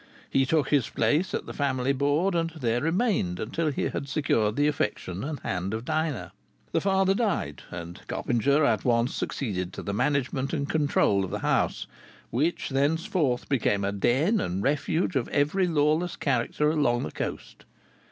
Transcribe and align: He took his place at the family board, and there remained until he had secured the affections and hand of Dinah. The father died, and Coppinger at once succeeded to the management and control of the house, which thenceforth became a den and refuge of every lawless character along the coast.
He 0.31 0.47
took 0.47 0.69
his 0.69 0.89
place 0.89 1.31
at 1.31 1.45
the 1.45 1.53
family 1.53 1.93
board, 1.93 2.33
and 2.33 2.49
there 2.59 2.81
remained 2.81 3.39
until 3.39 3.69
he 3.69 3.83
had 3.83 4.09
secured 4.09 4.55
the 4.55 4.67
affections 4.67 5.23
and 5.23 5.39
hand 5.41 5.75
of 5.75 5.85
Dinah. 5.85 6.31
The 6.71 6.81
father 6.81 7.13
died, 7.13 7.61
and 7.69 8.01
Coppinger 8.07 8.65
at 8.65 8.83
once 8.83 9.13
succeeded 9.13 9.71
to 9.73 9.83
the 9.83 9.93
management 9.93 10.53
and 10.53 10.67
control 10.67 11.23
of 11.23 11.29
the 11.29 11.37
house, 11.45 11.85
which 12.31 12.69
thenceforth 12.69 13.47
became 13.47 13.83
a 13.85 13.91
den 13.91 14.39
and 14.39 14.63
refuge 14.63 15.15
of 15.15 15.27
every 15.27 15.67
lawless 15.67 16.15
character 16.15 16.71
along 16.71 17.03
the 17.03 17.11
coast. 17.11 17.63